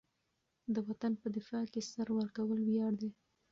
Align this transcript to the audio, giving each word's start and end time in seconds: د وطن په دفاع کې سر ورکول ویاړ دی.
د 0.73 0.75
وطن 0.87 1.11
په 1.21 1.27
دفاع 1.37 1.65
کې 1.73 1.81
سر 1.91 2.07
ورکول 2.17 2.59
ویاړ 2.67 2.93
دی. 3.01 3.09